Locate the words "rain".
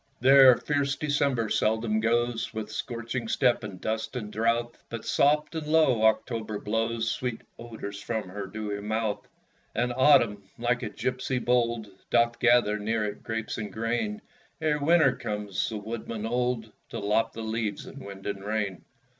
18.43-18.83